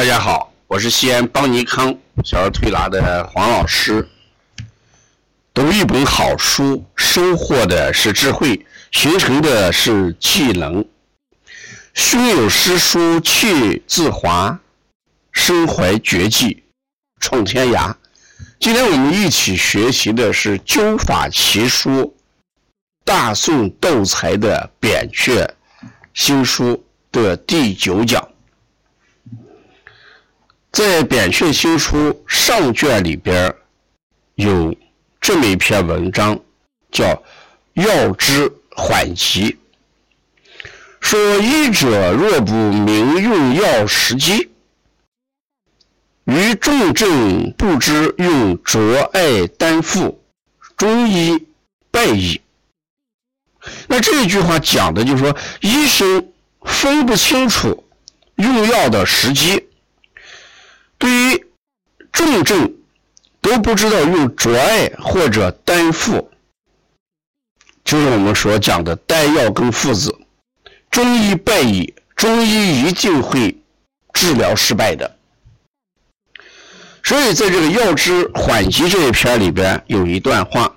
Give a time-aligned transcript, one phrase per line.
[0.00, 4.08] 大家好，我是西安邦尼康小儿推拿的黄老师。
[5.52, 10.82] 读一本好书，收获的是智慧，形成的是技能。
[11.92, 14.58] 胸有诗书气自华，
[15.32, 16.62] 身怀绝技
[17.20, 17.94] 闯天涯。
[18.58, 21.90] 今天我们一起学习的是《灸法奇书》
[23.04, 25.46] 大宋斗才的扁鹊
[26.14, 26.82] 新书
[27.12, 28.29] 的第九讲。
[30.72, 33.52] 在扁鹊新书上卷里边
[34.36, 34.74] 有
[35.20, 36.38] 这么一篇文章，
[36.92, 37.04] 叫
[37.74, 39.50] 《药之缓急》。
[41.00, 44.48] 说医者若不明用药时机，
[46.24, 50.22] 于重症不知用浊艾丹附，
[50.76, 51.46] 中医
[51.90, 52.40] 败矣。
[53.88, 57.84] 那这一句话讲的就是说，医生分不清楚
[58.36, 59.66] 用药的时机。
[61.00, 61.46] 对于
[62.12, 62.74] 重症
[63.40, 66.30] 都不知道用浊艾或者丹附，
[67.82, 70.14] 就是我们所讲的丹药跟附子，
[70.90, 73.56] 中医败矣，中医一定会
[74.12, 75.16] 治疗失败的。
[77.02, 80.76] 所以在这个药之缓急这一篇里边有一段话：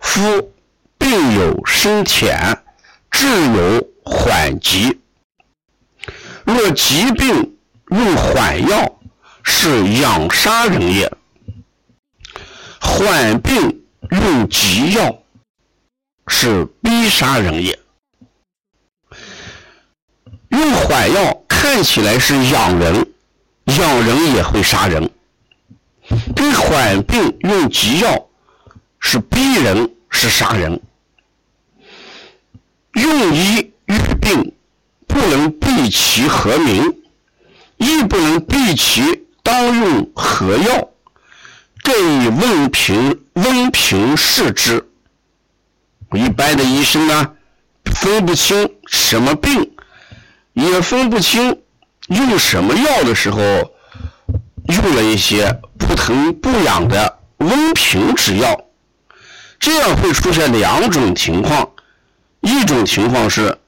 [0.00, 0.52] 夫
[0.98, 2.64] 病有深浅，
[3.12, 4.98] 治有缓急。
[6.44, 7.56] 若疾病
[7.90, 8.98] 用缓药。
[9.42, 11.12] 是养杀人也，
[12.80, 15.22] 缓病用急药
[16.26, 17.78] 是逼杀人也。
[20.50, 23.06] 用缓药看起来是养人，
[23.64, 25.08] 养人也会杀人；
[26.34, 28.28] 对缓病用急药
[29.00, 30.80] 是逼人，是杀人。
[32.94, 34.54] 用医愈病
[35.06, 37.02] 不能避其和名，
[37.78, 39.21] 亦不能避其。
[39.42, 40.88] 当用何药？
[41.82, 44.88] 更以温平温平视之。
[46.12, 47.32] 一般的医生呢，
[47.86, 49.72] 分不清什么病，
[50.52, 51.60] 也分不清
[52.06, 58.64] 用什么药的时候，用了一些不疼不痒的温平之药。
[59.58, 61.68] 这样会出现两种情况：
[62.42, 63.58] 一种情况是，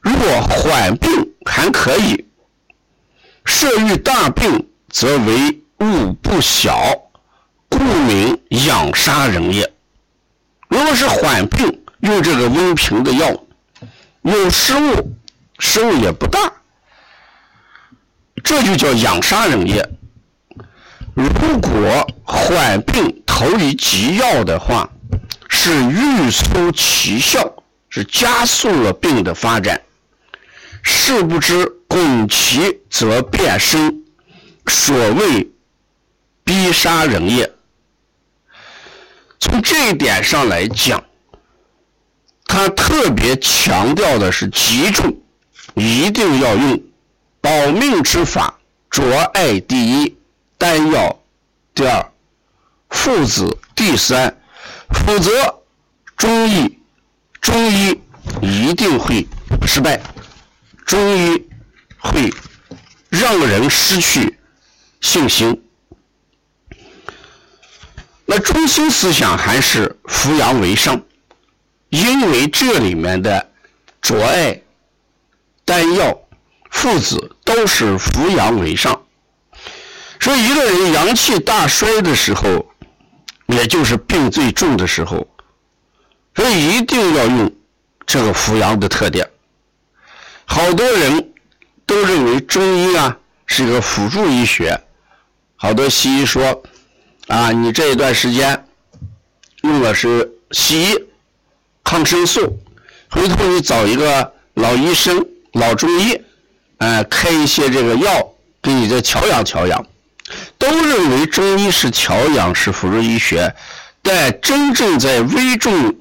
[0.00, 1.10] 如果缓病
[1.44, 2.24] 还可以，
[3.44, 4.68] 涉遇大病。
[4.90, 6.76] 则为物不小，
[7.68, 9.70] 故名养杀人也。
[10.68, 13.30] 如果是缓病，用这个温平的药，
[14.22, 15.12] 有失误，
[15.58, 16.52] 失误也不大，
[18.42, 19.86] 这就叫养杀人也。
[21.14, 24.88] 如果缓病投以急药的话，
[25.48, 27.52] 是欲速其效，
[27.88, 29.80] 是加速了病的发展。
[30.82, 34.04] 事不知拱其则变生。
[34.68, 35.50] 所谓
[36.44, 37.50] 逼杀人也。
[39.40, 41.02] 从这一点上来讲，
[42.46, 45.16] 他特别强调的是急重，
[45.74, 46.82] 一定要用
[47.40, 48.58] 保命之法，
[48.90, 50.16] 着爱第一，
[50.56, 51.20] 丹药
[51.74, 52.12] 第二，
[52.90, 54.36] 附子第三，
[54.90, 55.62] 否则
[56.16, 56.78] 中医
[57.40, 58.00] 中医
[58.42, 59.26] 一定会
[59.66, 60.00] 失败，
[60.84, 61.46] 中医
[61.98, 62.32] 会
[63.08, 64.37] 让人失去。
[65.00, 65.62] 信心，
[68.26, 71.00] 那中心思想还是扶阳为上，
[71.88, 73.50] 因为这里面的
[74.02, 74.60] 浊艾、
[75.64, 76.18] 丹药、
[76.70, 79.02] 附子都是扶阳为上，
[80.20, 82.66] 所以一个人阳气大衰的时候，
[83.46, 85.26] 也就是病最重的时候，
[86.34, 87.54] 所以一定要用
[88.04, 89.30] 这个扶阳的特点。
[90.44, 91.32] 好多人
[91.86, 93.16] 都认为中医啊
[93.46, 94.78] 是一个辅助医学。
[95.60, 96.62] 好多西医说，
[97.26, 98.64] 啊，你这一段时间
[99.62, 100.94] 用的是西医
[101.82, 102.56] 抗生素，
[103.10, 106.20] 回头你找一个老医生、老中医，
[106.76, 108.32] 呃，开一些这个药
[108.62, 109.84] 给你再调养调养。
[110.58, 113.52] 都认为中医是调养是辅助医学，
[114.00, 115.96] 但真正在危重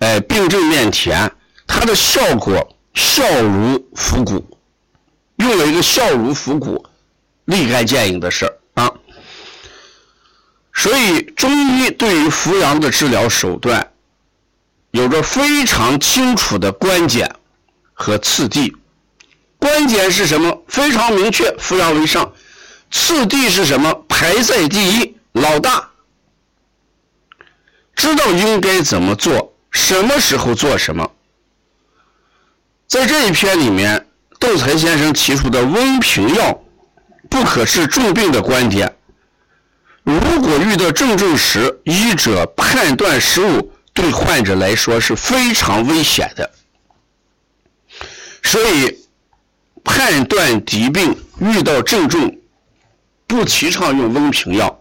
[0.00, 1.30] 哎病症面前，
[1.64, 4.58] 它的效果效如伏骨，
[5.36, 6.84] 用了一个效如伏骨。
[7.48, 8.92] 立竿见影的事儿啊，
[10.74, 13.90] 所以中医对于扶阳的治疗手段
[14.90, 17.34] 有着非常清楚的关键
[17.94, 18.76] 和次第。
[19.56, 20.62] 关键是什么？
[20.68, 22.30] 非常明确，扶阳为上。
[22.90, 24.04] 次第是什么？
[24.06, 25.88] 排在第一，老大
[27.96, 31.10] 知道应该怎么做，什么时候做什么。
[32.86, 34.06] 在这一篇里面，
[34.38, 36.62] 窦才先生提出的温平药。
[37.28, 38.96] 不可治重病的观点，
[40.02, 46.50] 如果遇到重症时，医者判断失误，对患者来说是非常危险的。
[48.42, 48.98] 所以，
[49.84, 52.32] 判断疾病遇到症状，
[53.26, 54.80] 不提倡用温平药，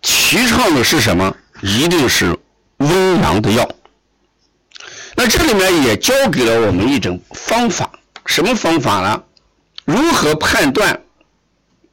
[0.00, 1.36] 提倡的是什么？
[1.60, 2.36] 一定是
[2.78, 3.68] 温阳的药。
[5.16, 7.90] 那这里面也教给了我们一种方法，
[8.26, 9.22] 什么方法呢？
[9.84, 11.00] 如何判断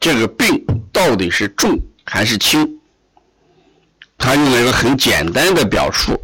[0.01, 2.79] 这个病到底是重还是轻？
[4.17, 6.19] 他用了一个很简单的表述，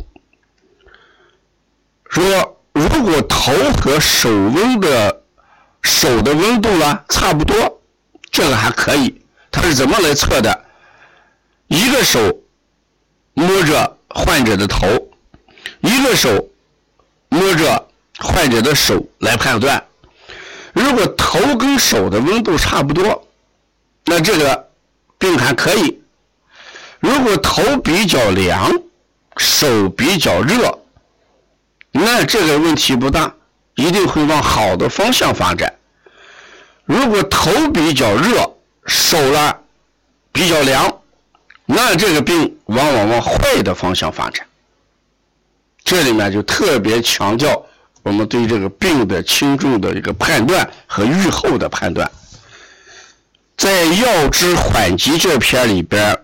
[2.09, 5.21] 说如果头和手温的
[5.83, 7.79] 手的温度呢差不多，
[8.31, 9.21] 这个还可以。
[9.51, 10.65] 他是怎么来测的？
[11.67, 12.19] 一个手
[13.35, 14.87] 摸着患者的头，
[15.81, 16.49] 一个手
[17.29, 17.87] 摸着
[18.17, 19.83] 患者的手来判断。
[20.73, 23.26] 如果头跟手的温度差不多，
[24.09, 24.69] 那这个
[25.17, 25.99] 病还可以；
[27.01, 28.71] 如果头比较凉，
[29.35, 30.79] 手比较热，
[31.91, 33.33] 那这个问题不大，
[33.75, 35.73] 一定会往好的方向发展。
[36.85, 38.55] 如果头比较热，
[38.85, 39.53] 手呢
[40.31, 41.01] 比较凉，
[41.65, 44.47] 那这个病往往往坏的方向发展。
[45.83, 47.61] 这里面就特别强调。
[48.03, 52.09] 我们对这个病的轻重的一个判断和预后的判断，
[53.57, 56.15] 在《药之缓急》这篇里边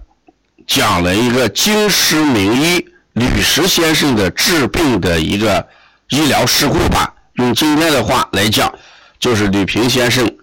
[0.68, 5.68] 讲了一个京师名医吕石先生的治病的一个
[6.10, 7.12] 医疗事故吧。
[7.34, 8.72] 用今天的话来讲，
[9.20, 10.38] 就是吕平先生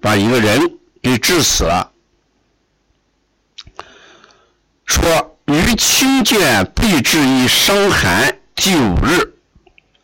[0.00, 0.60] 把一个人
[1.00, 1.92] 给治死了。
[4.84, 9.32] 说于亲见必治于伤寒第五日。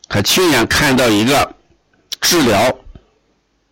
[0.09, 1.55] 他亲眼看到一个
[2.21, 2.79] 治疗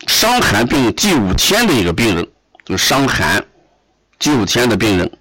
[0.08, 2.28] 伤寒病第五天的一个病人，
[2.66, 3.42] 就伤寒
[4.18, 5.18] 第五天的病人，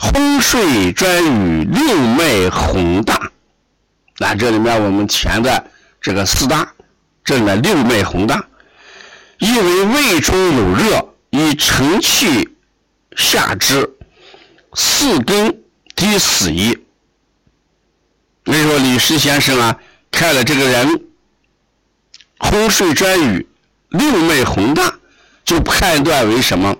[0.00, 3.30] 昏睡专与六脉宏大。
[4.18, 5.70] 那这里面我们填的
[6.00, 6.72] 这个四大，
[7.22, 8.42] 这里面六脉宏大，
[9.38, 12.48] 因为胃中有热，以承气
[13.16, 13.88] 下之，
[14.72, 15.62] 四根
[15.94, 16.76] 低死矣。
[18.46, 19.78] 所以说李石先生啊。
[20.12, 21.02] 看了这个人
[22.38, 23.46] 昏睡专语，
[23.90, 24.95] 六脉宏大，
[25.46, 26.76] 就判断为什么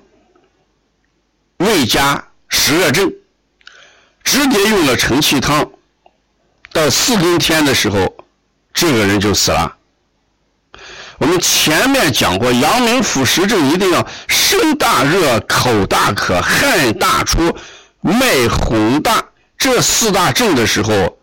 [1.59, 3.11] 胃加湿热症，
[4.25, 5.71] 直接用了承气汤。
[6.73, 8.17] 到四更天的时候，
[8.75, 9.77] 这个人就死了。
[11.19, 17.57] 我们前面讲过，阳明腑实症一定要身大热、口大渴、汗大出、
[18.01, 19.25] 脉洪大
[19.57, 21.17] 这四大症的时候，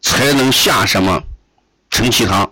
[0.00, 1.22] 才能下什么？
[1.90, 2.50] 承气汤，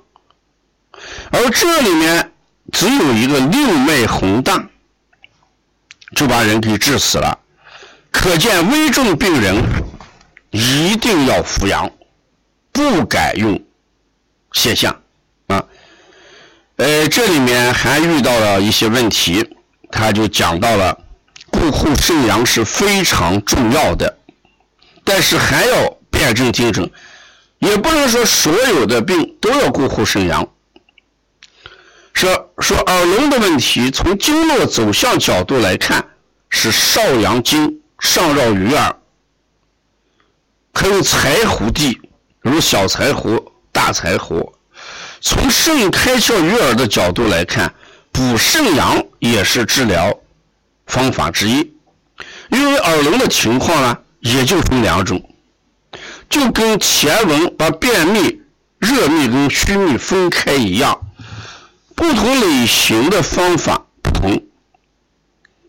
[1.30, 2.31] 而这里面
[2.72, 4.66] 只有一个六脉洪大，
[6.16, 7.38] 就把人给治死了。
[8.10, 9.62] 可见危重病人
[10.50, 11.90] 一定要扶阳，
[12.72, 13.62] 不改用
[14.52, 14.96] 泻下
[15.46, 15.64] 啊。
[16.76, 19.54] 呃，这里面还遇到了一些问题，
[19.90, 20.98] 他就讲到了
[21.50, 24.18] 固护肾阳是非常重要的，
[25.04, 26.90] 但是还要辨证精准。
[27.58, 30.48] 也不能说所有的病都要固护肾阳。
[32.22, 36.04] 说说耳聋的问题，从经络走向角度来看，
[36.50, 38.94] 是少阳经上绕于耳，
[40.72, 42.00] 可有柴胡地，
[42.40, 44.54] 如小柴胡、大柴胡。
[45.20, 47.74] 从肾开窍于耳的角度来看，
[48.12, 50.16] 补肾阳也是治疗
[50.86, 51.74] 方法之一。
[52.50, 55.20] 因为耳聋的情况呢，也就分两种。
[56.30, 58.40] 就跟前文把便秘、
[58.78, 61.01] 热秘跟虚秘分开一样，
[61.94, 64.42] 不同类型的方法不同，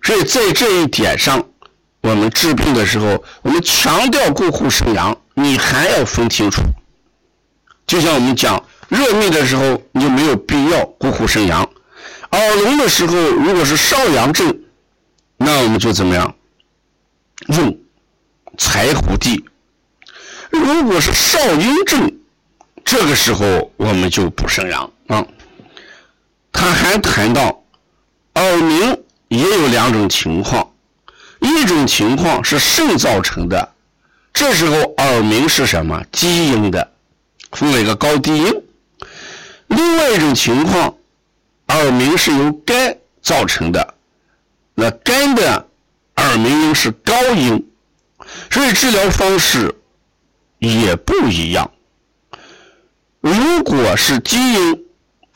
[0.02, 1.46] 所以在这一点上，
[2.02, 6.62] 我们治病的时候，我们强调固护肾阳，你还要分清楚。
[7.86, 11.64] 就像我们讲热秘的时候，你就没有必要固护肾阳；
[12.32, 14.62] 耳聋的时候，如果是少阳症，
[15.38, 16.36] 那我们就怎么样？
[17.48, 17.78] 用
[18.58, 19.44] 柴胡地。
[20.50, 22.12] 如果是少阴症，
[22.86, 25.26] 这个时候我们就补肾阳啊。
[26.54, 27.62] 他还谈到
[28.36, 30.72] 耳鸣也有两种情况，
[31.42, 33.74] 一种情况是肾造成的，
[34.32, 36.02] 这时候耳鸣是什么？
[36.12, 36.94] 低音的，
[37.52, 38.64] 分了一个高低音。
[39.68, 40.96] 另外一种情况，
[41.68, 43.96] 耳鸣是由肝造成的，
[44.76, 45.68] 那肝的
[46.16, 47.68] 耳鸣音是高音，
[48.50, 49.76] 所以治疗方式。
[50.66, 51.70] 也不一样。
[53.20, 54.86] 如果是低音，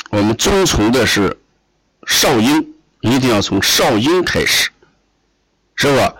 [0.09, 1.37] 我们遵从的是
[2.05, 2.61] 少阴；
[3.01, 4.69] 一定要从少阴开始，
[5.75, 6.13] 是吧？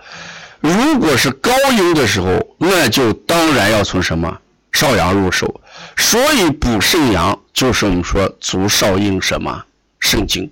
[0.60, 4.40] 如果是高阴的时候，那就当然要从什么
[4.72, 5.60] 少阳入手。
[5.96, 9.64] 所以补肾阳就是我们说足少阴什么
[10.00, 10.50] 肾经。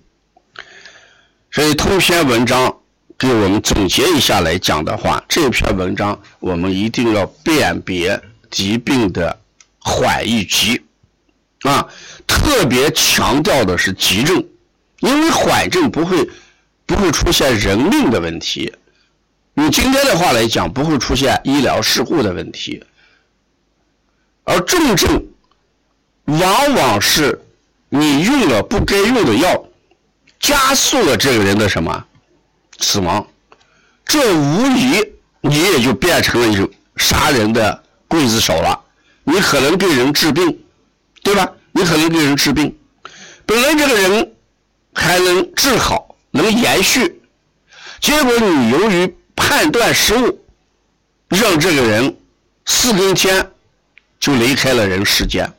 [1.51, 2.77] 所以通篇文章
[3.19, 9.37] 给我们总结一下来讲的话，这篇文章我们一定要辨别疾病的
[9.81, 10.81] 缓与急
[11.67, 11.89] 啊，
[12.27, 14.45] 特别强调的是急症，
[15.01, 16.29] 因为缓症不会
[16.87, 18.73] 不会出现人命的问题。
[19.55, 22.85] 用今天的话来讲，不会出现医疗事故的问题，
[24.45, 25.27] 而重症
[26.25, 27.41] 往往是
[27.89, 29.65] 你用了不该用的药，
[30.39, 32.05] 加速了这个人的什么
[32.79, 33.27] 死亡，
[34.05, 35.03] 这无疑
[35.41, 38.79] 你也就变成了一种杀人的刽子手了。
[39.25, 40.59] 你可能给人治病，
[41.23, 41.51] 对吧？
[41.77, 42.75] 你可能给人治病，
[43.45, 44.33] 本来这个人
[44.95, 47.21] 还能治好，能延续，
[48.01, 50.43] 结果你由于判断失误，
[51.29, 52.17] 让这个人
[52.65, 53.47] 四更天
[54.19, 55.53] 就离开了人世间，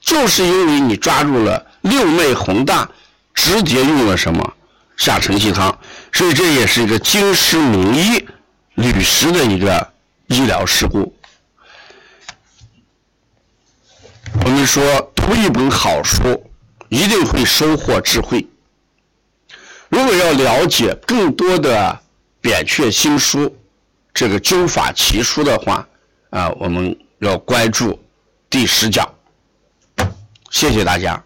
[0.00, 2.88] 就是因为你抓住了六脉宏大，
[3.34, 4.54] 直接用了什么？
[4.96, 5.76] 下承气汤，
[6.12, 8.24] 所以这也是一个京师名医
[8.74, 9.92] 吕石的一个
[10.28, 11.12] 医疗事故。
[14.44, 16.42] 我们说读一本好书，
[16.88, 18.46] 一定会收获智慧。
[19.90, 22.00] 如果要了解更多的。
[22.40, 23.54] 扁鹊新书，
[24.14, 25.86] 这个灸法奇书的话，
[26.30, 28.00] 啊，我们要关注
[28.48, 29.06] 第十讲。
[30.50, 31.22] 谢谢大家。